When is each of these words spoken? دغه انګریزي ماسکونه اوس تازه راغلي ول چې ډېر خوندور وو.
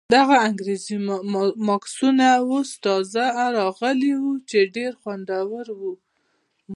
دغه 0.15 0.35
انګریزي 0.47 0.97
ماسکونه 1.67 2.27
اوس 2.47 2.69
تازه 2.85 3.25
راغلي 3.59 4.13
ول 4.17 4.37
چې 4.49 4.59
ډېر 4.75 4.91
خوندور 5.01 5.67
وو. 5.79 5.93